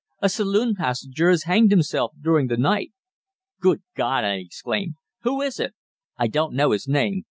"A 0.19 0.29
saloon 0.29 0.73
passenger 0.73 1.29
has 1.29 1.43
hanged 1.43 1.69
himself 1.69 2.13
during 2.19 2.47
the 2.47 2.57
night." 2.57 2.91
"Good 3.59 3.83
God!" 3.95 4.23
I 4.23 4.37
exclaimed. 4.37 4.95
"Who 5.21 5.43
is 5.43 5.59
it?" 5.59 5.75
"I 6.17 6.25
don't 6.25 6.55
know 6.55 6.71
his 6.71 6.87
name. 6.87 7.19